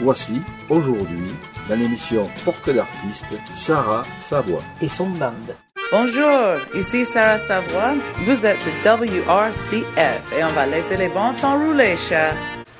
Voici, 0.00 0.42
aujourd'hui, 0.68 1.30
dans 1.68 1.76
l'émission 1.76 2.28
Porte 2.44 2.68
d'artiste, 2.68 3.24
Sarah 3.54 4.04
Savoie. 4.28 4.62
et 4.82 4.88
son 4.88 5.06
band. 5.06 5.32
Bonjour, 5.92 6.56
ici 6.74 7.04
Sarah 7.04 7.38
Savoie. 7.38 7.94
Vous 8.26 8.44
êtes 8.44 8.58
WRCF 8.84 10.32
et 10.36 10.44
on 10.44 10.48
va 10.48 10.66
laisser 10.66 10.96
les 10.96 11.08
bons 11.08 11.32
temps 11.40 11.58
rouler, 11.58 11.96
cher. 11.96 12.34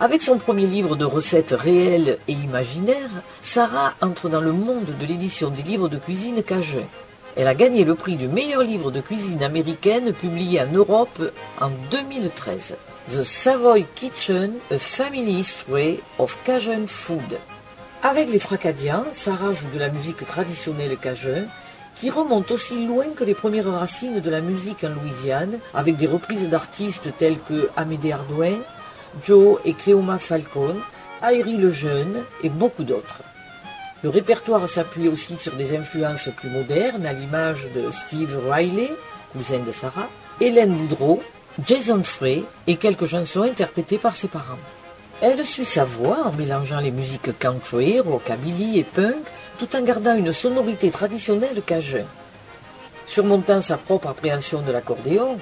Avec 0.00 0.20
son 0.20 0.38
premier 0.38 0.66
livre 0.66 0.96
de 0.96 1.04
recettes 1.04 1.54
réelles 1.56 2.18
et 2.28 2.32
imaginaires, 2.32 3.22
Sarah 3.40 3.94
entre 4.02 4.28
dans 4.28 4.40
le 4.40 4.52
monde 4.52 4.90
de 5.00 5.06
l'édition 5.06 5.48
des 5.50 5.62
livres 5.62 5.88
de 5.88 5.98
cuisine 5.98 6.42
cajun. 6.42 6.84
Elle 7.36 7.48
a 7.48 7.54
gagné 7.54 7.84
le 7.84 7.94
prix 7.94 8.16
du 8.16 8.28
meilleur 8.28 8.62
livre 8.62 8.90
de 8.90 9.02
cuisine 9.02 9.42
américaine 9.42 10.14
publié 10.14 10.62
en 10.62 10.72
Europe 10.72 11.20
en 11.60 11.68
2013. 11.90 12.76
The 13.10 13.24
Savoy 13.24 13.84
Kitchen, 13.94 14.54
A 14.70 14.78
Family 14.78 15.40
History 15.40 16.00
of 16.18 16.34
Cajun 16.46 16.86
Food. 16.86 17.38
Avec 18.02 18.30
les 18.30 18.38
Fracadiens, 18.38 19.04
Sarah 19.12 19.52
joue 19.52 19.68
de 19.74 19.78
la 19.78 19.90
musique 19.90 20.26
traditionnelle 20.26 20.96
cajun 20.96 21.44
qui 22.00 22.08
remonte 22.08 22.50
aussi 22.50 22.86
loin 22.86 23.04
que 23.14 23.24
les 23.24 23.34
premières 23.34 23.70
racines 23.70 24.20
de 24.20 24.30
la 24.30 24.40
musique 24.40 24.84
en 24.84 24.88
Louisiane, 24.88 25.58
avec 25.74 25.98
des 25.98 26.06
reprises 26.06 26.48
d'artistes 26.48 27.12
tels 27.18 27.38
que 27.38 27.68
Amédée 27.76 28.12
Ardouin, 28.12 28.58
Joe 29.26 29.58
et 29.66 29.74
Cléoma 29.74 30.18
Falcone, 30.18 30.80
Airi 31.22 31.58
le 31.58 31.70
Jeune 31.70 32.22
et 32.42 32.48
beaucoup 32.48 32.84
d'autres. 32.84 33.22
Le 34.02 34.10
répertoire 34.10 34.68
s'appuie 34.68 35.08
aussi 35.08 35.36
sur 35.38 35.54
des 35.54 35.76
influences 35.76 36.28
plus 36.36 36.50
modernes, 36.50 37.06
à 37.06 37.12
l'image 37.12 37.66
de 37.74 37.90
Steve 37.92 38.38
Riley, 38.48 38.90
cousin 39.32 39.60
de 39.60 39.72
Sarah, 39.72 40.08
Hélène 40.40 40.74
Boudreau, 40.74 41.22
Jason 41.66 42.02
Frey 42.02 42.42
et 42.66 42.76
quelques 42.76 43.06
chansons 43.06 43.42
interprétées 43.42 43.98
par 43.98 44.14
ses 44.14 44.28
parents. 44.28 44.58
Elle 45.22 45.46
suit 45.46 45.64
sa 45.64 45.84
voix 45.84 46.26
en 46.26 46.32
mélangeant 46.32 46.80
les 46.80 46.90
musiques 46.90 47.38
country, 47.38 48.00
rockabilly 48.00 48.78
et 48.78 48.84
punk, 48.84 49.24
tout 49.58 49.74
en 49.74 49.80
gardant 49.80 50.14
une 50.14 50.34
sonorité 50.34 50.90
traditionnelle 50.90 51.62
cajun. 51.64 52.04
Surmontant 53.06 53.62
sa 53.62 53.78
propre 53.78 54.08
appréhension 54.08 54.60
de 54.60 54.72
l'accordéon, 54.72 55.38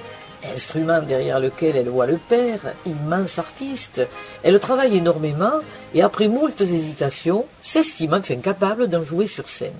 instrument 0.53 1.01
derrière 1.01 1.39
lequel 1.39 1.75
elle 1.75 1.89
voit 1.89 2.07
le 2.07 2.17
père, 2.17 2.59
immense 2.85 3.39
artiste, 3.39 4.01
elle 4.43 4.59
travaille 4.59 4.97
énormément 4.97 5.61
et 5.93 6.01
après 6.01 6.27
moultes 6.27 6.61
hésitations, 6.61 7.45
s'estime 7.61 8.13
enfin 8.13 8.37
capable 8.37 8.87
d'en 8.87 9.03
jouer 9.03 9.27
sur 9.27 9.47
scène. 9.49 9.73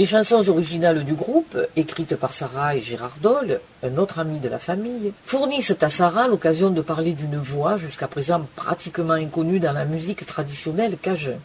Les 0.00 0.06
chansons 0.06 0.48
originales 0.48 1.04
du 1.04 1.12
groupe, 1.12 1.58
écrites 1.76 2.16
par 2.16 2.32
Sarah 2.32 2.74
et 2.74 2.80
Gérard 2.80 3.18
Dole, 3.20 3.60
un 3.82 3.98
autre 3.98 4.18
ami 4.18 4.38
de 4.38 4.48
la 4.48 4.58
famille, 4.58 5.12
fournissent 5.26 5.76
à 5.78 5.90
Sarah 5.90 6.26
l'occasion 6.26 6.70
de 6.70 6.80
parler 6.80 7.12
d'une 7.12 7.36
voix 7.36 7.76
jusqu'à 7.76 8.08
présent 8.08 8.46
pratiquement 8.56 9.12
inconnue 9.12 9.60
dans 9.60 9.74
la 9.74 9.84
musique 9.84 10.24
traditionnelle 10.24 10.96
cajun. 10.96 11.36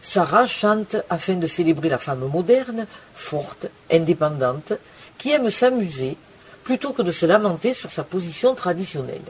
Sarah 0.00 0.46
chante 0.46 0.96
afin 1.10 1.34
de 1.34 1.46
célébrer 1.46 1.90
la 1.90 1.98
femme 1.98 2.26
moderne, 2.32 2.86
forte, 3.12 3.66
indépendante, 3.92 4.72
qui 5.18 5.32
aime 5.32 5.50
s'amuser 5.50 6.16
plutôt 6.64 6.94
que 6.94 7.02
de 7.02 7.12
se 7.12 7.26
lamenter 7.26 7.74
sur 7.74 7.90
sa 7.90 8.04
position 8.04 8.54
traditionnelle. 8.54 9.20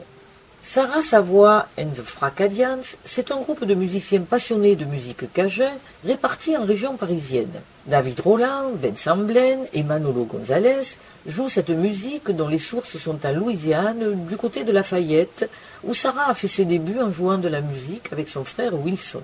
Sarah 0.61 1.01
Savoie 1.01 1.67
and 1.79 1.91
the 1.95 2.03
Fracadians, 2.03 2.97
c'est 3.05 3.31
un 3.31 3.37
groupe 3.37 3.63
de 3.63 3.73
musiciens 3.73 4.21
passionnés 4.21 4.75
de 4.75 4.85
musique 4.85 5.31
cajun 5.31 5.71
répartis 6.05 6.57
en 6.57 6.65
région 6.65 6.97
parisienne. 6.97 7.61
David 7.85 8.19
Roland, 8.19 8.71
Vincent 8.75 9.17
Blaine 9.17 9.65
et 9.73 9.83
Manolo 9.83 10.25
Gonzalez 10.25 10.97
jouent 11.25 11.49
cette 11.49 11.69
musique 11.69 12.31
dont 12.31 12.49
les 12.49 12.59
sources 12.59 12.97
sont 12.97 13.17
en 13.25 13.31
Louisiane, 13.31 14.27
du 14.27 14.35
côté 14.35 14.63
de 14.63 14.71
Lafayette, 14.71 15.49
où 15.83 15.93
Sarah 15.93 16.29
a 16.29 16.33
fait 16.33 16.47
ses 16.47 16.65
débuts 16.65 16.99
en 16.99 17.11
jouant 17.11 17.37
de 17.37 17.47
la 17.47 17.61
musique 17.61 18.11
avec 18.11 18.27
son 18.27 18.43
frère 18.43 18.73
Wilson. 18.73 19.23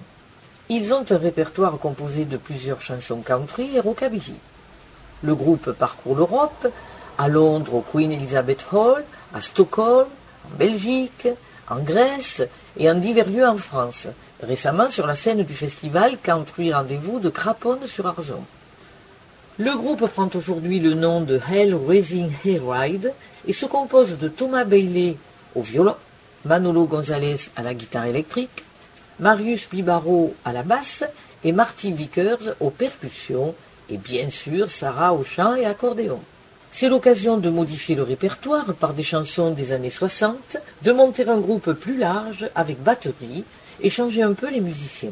Ils 0.69 0.93
ont 0.93 1.05
un 1.09 1.17
répertoire 1.17 1.77
composé 1.77 2.25
de 2.25 2.37
plusieurs 2.37 2.81
chansons 2.81 3.21
country 3.21 3.75
et 3.75 3.79
rockabilly. 3.81 4.35
Le 5.23 5.35
groupe 5.35 5.71
parcourt 5.73 6.15
l'Europe, 6.15 6.67
à 7.17 7.27
Londres 7.27 7.75
au 7.75 7.81
Queen 7.81 8.11
Elizabeth 8.11 8.65
Hall, 8.71 9.03
à 9.33 9.41
Stockholm, 9.41 10.07
en 10.45 10.57
Belgique, 10.57 11.27
en 11.69 11.79
Grèce 11.79 12.41
et 12.77 12.89
en 12.89 12.95
divers 12.95 13.29
lieux 13.29 13.47
en 13.47 13.57
France, 13.57 14.07
récemment 14.41 14.89
sur 14.89 15.07
la 15.07 15.15
scène 15.15 15.43
du 15.43 15.53
festival 15.53 16.17
Country 16.21 16.73
Rendez-vous 16.73 17.19
de 17.19 17.29
Craponne 17.29 17.87
sur 17.87 18.07
Arzon. 18.07 18.43
Le 19.57 19.75
groupe 19.77 20.07
prend 20.07 20.29
aujourd'hui 20.33 20.79
le 20.79 20.95
nom 20.95 21.21
de 21.21 21.39
Hell 21.51 21.75
Raising 21.75 22.31
Hayride 22.43 23.13
et 23.47 23.53
se 23.53 23.65
compose 23.65 24.17
de 24.17 24.27
Thomas 24.27 24.65
Bailey 24.65 25.15
au 25.55 25.61
violon, 25.61 25.95
Manolo 26.45 26.85
Gonzalez 26.85 27.37
à 27.55 27.61
la 27.61 27.73
guitare 27.73 28.05
électrique, 28.05 28.63
Marius 29.19 29.69
Bibaro 29.69 30.33
à 30.43 30.53
la 30.53 30.63
basse 30.63 31.03
et 31.43 31.51
Marty 31.51 31.91
Vickers 31.91 32.55
aux 32.59 32.71
percussions 32.71 33.53
et 33.89 33.97
bien 33.97 34.31
sûr 34.31 34.71
Sarah 34.71 35.13
au 35.13 35.23
chant 35.23 35.55
et 35.55 35.65
accordéon. 35.65 36.19
C'est 36.75 36.89
l'occasion 36.89 37.37
de 37.37 37.51
modifier 37.51 37.93
le 37.93 38.01
répertoire 38.01 38.73
par 38.73 38.95
des 38.95 39.03
chansons 39.03 39.51
des 39.51 39.73
années 39.73 39.91
60, 39.91 40.57
de 40.81 40.91
monter 40.91 41.29
un 41.29 41.37
groupe 41.37 41.71
plus 41.73 41.97
large 41.97 42.49
avec 42.55 42.81
batterie 42.81 43.45
et 43.79 43.91
changer 43.91 44.23
un 44.23 44.33
peu 44.33 44.49
les 44.49 44.59
musiciens. 44.59 45.11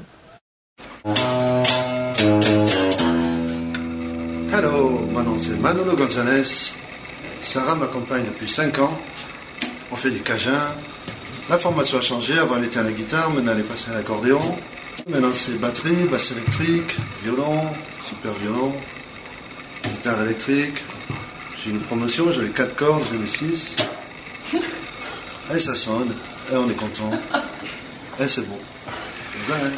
Hello, 4.51 4.89
mon 5.11 5.21
nom 5.21 5.37
c'est 5.37 5.55
Manolo 5.59 5.95
Gonzalez. 5.95 6.73
Sarah 7.43 7.75
m'accompagne 7.75 8.23
depuis 8.25 8.49
5 8.49 8.79
ans. 8.79 8.97
On 9.91 9.95
fait 9.95 10.09
du 10.09 10.21
cajun. 10.21 10.73
La 11.47 11.59
formation 11.59 11.99
a 11.99 12.01
changé. 12.01 12.39
Avant 12.39 12.57
elle 12.57 12.65
était 12.65 12.79
à 12.79 12.83
la 12.83 12.91
guitare, 12.91 13.29
maintenant 13.29 13.51
elle 13.53 13.59
est 13.59 13.69
passée 13.69 13.91
à 13.91 13.93
l'accordéon. 13.93 14.41
Maintenant 15.07 15.29
c'est 15.35 15.59
batterie, 15.61 16.07
basse 16.09 16.31
électrique, 16.31 16.97
violon, 17.21 17.67
super 18.03 18.33
violon, 18.33 18.73
guitare 19.91 20.23
électrique. 20.23 20.83
J'ai 21.63 21.69
une 21.69 21.79
promotion, 21.79 22.31
j'avais 22.31 22.49
4 22.49 22.75
cordes, 22.75 23.03
j'en 23.13 23.23
ai 23.23 23.27
6. 23.27 23.75
Et 25.53 25.59
ça 25.59 25.75
sonne, 25.75 26.11
et 26.51 26.55
on 26.55 26.67
est 26.67 26.73
content. 26.73 27.11
Et 28.19 28.27
c'est 28.27 28.47
bon. 28.49 28.57
Bye. 29.47 29.71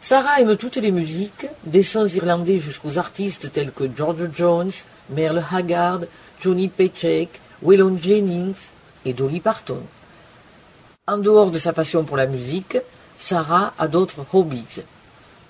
Sarah 0.00 0.40
aime 0.40 0.56
toutes 0.56 0.76
les 0.76 0.92
musiques, 0.92 1.46
des 1.64 1.82
sons 1.82 2.06
irlandais 2.06 2.58
jusqu'aux 2.58 2.96
artistes 2.96 3.50
tels 3.52 3.72
que 3.72 3.90
George 3.96 4.30
Jones, 4.36 4.70
Merle 5.08 5.44
Haggard, 5.50 6.02
Johnny 6.40 6.68
Paycheck, 6.68 7.40
Waylon 7.60 7.98
Jennings 8.00 8.54
et 9.04 9.14
Dolly 9.14 9.40
Parton. 9.40 9.82
En 11.08 11.18
dehors 11.18 11.50
de 11.50 11.58
sa 11.58 11.72
passion 11.72 12.04
pour 12.04 12.16
la 12.16 12.26
musique, 12.26 12.78
Sarah 13.20 13.74
a 13.78 13.86
d'autres 13.86 14.24
hobbies. 14.32 14.82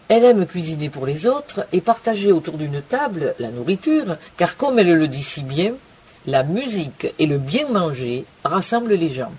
Elle 0.09 0.25
aime 0.25 0.45
cuisiner 0.45 0.91
pour 0.91 1.07
les 1.07 1.27
autres 1.27 1.67
et 1.73 1.81
partager 1.81 2.33
autour 2.33 2.59
d'une 2.59 2.83
table 2.83 3.35
la 3.39 3.51
nourriture, 3.51 4.17
car 4.37 4.57
comme 4.57 4.79
elle 4.81 4.93
le 4.93 5.09
dit 5.09 5.23
si 5.23 5.43
bien, 5.43 5.73
la 6.27 6.43
musique 6.43 7.15
et 7.19 7.27
le 7.27 7.39
bien 7.39 7.69
manger 7.69 8.25
rassemblent 8.45 8.95
les 8.95 9.13
gens. 9.13 9.33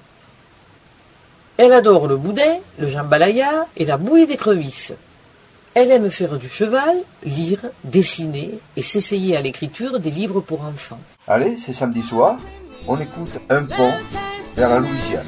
Elle 1.58 1.74
adore 1.74 2.08
le 2.08 2.16
boudin, 2.16 2.56
le 2.80 2.88
jambalaya 2.88 3.68
et 3.76 3.86
la 3.86 3.98
bouillie 3.98 4.26
d'écrevisses. 4.26 4.94
Elle 5.74 5.92
aime 5.92 6.10
faire 6.10 6.38
du 6.38 6.50
cheval, 6.50 6.96
lire, 7.24 7.60
dessiner 7.84 8.52
et 8.76 8.82
s'essayer 8.82 9.38
à 9.38 9.42
l'écriture 9.42 10.00
des 10.00 10.10
livres 10.10 10.40
pour 10.42 10.64
enfants. 10.64 11.00
Allez, 11.28 11.58
c'est 11.58 11.74
samedi 11.74 12.02
soir, 12.02 12.38
on 12.88 13.00
écoute 13.00 13.40
un 13.50 13.64
pont 13.64 13.94
vers 14.56 14.70
la 14.70 14.80
Louisiane. 14.80 15.28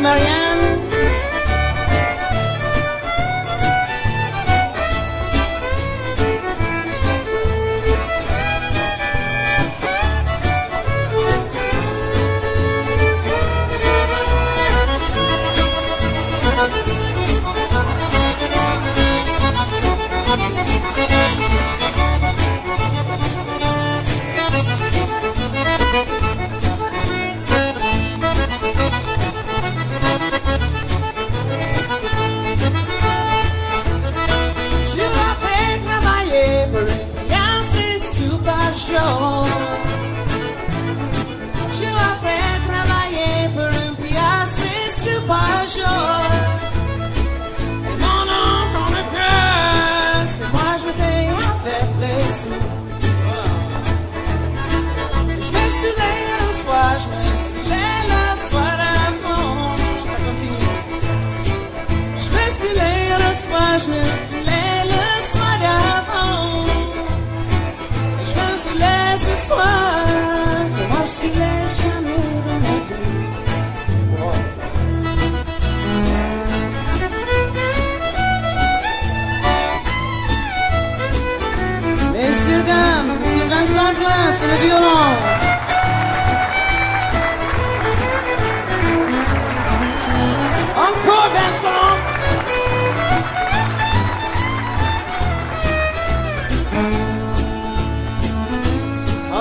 Marianne. 0.00 0.37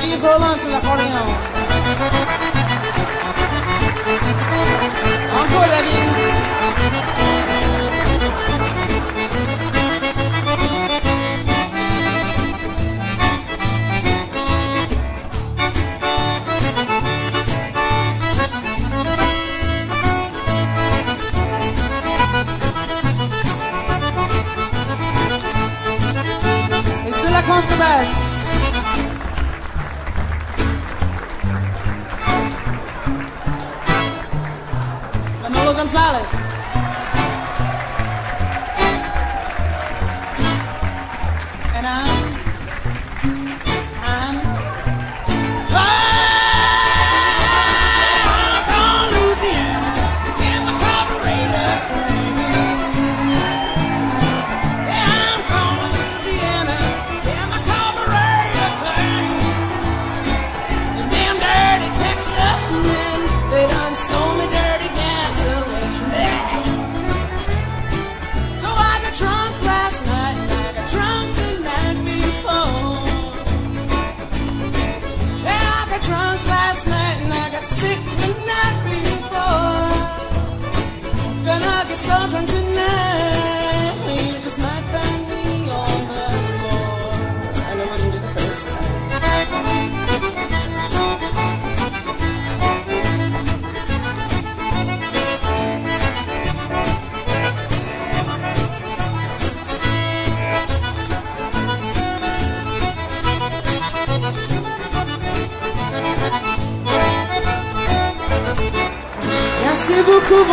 vie 0.00 0.16
volante 0.16 0.60
sur 0.60 0.70
l'accordéon. 0.70 1.26
Encore 5.40 5.68
David. 5.68 7.55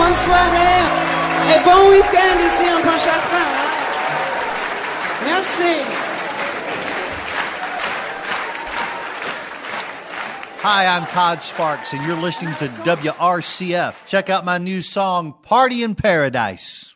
bonne 0.03 0.19
soirée 0.25 0.83
et 1.53 1.63
bon 1.63 1.89
week-end 1.89 2.37
ici 2.39 2.65
en 2.73 2.81
Panchatra. 2.81 3.37
Hein? 3.37 3.73
Merci. 5.25 5.73
Hi, 10.63 10.85
I'm 10.85 11.05
Todd 11.05 11.43
Sparks, 11.43 11.93
and 11.93 12.01
you're 12.03 12.21
listening 12.21 12.53
to 12.55 12.69
WRCF. 12.85 14.05
Check 14.07 14.29
out 14.29 14.45
my 14.45 14.57
new 14.57 14.81
song, 14.81 15.35
Party 15.43 15.83
in 15.83 15.93
Paradise. 15.95 16.92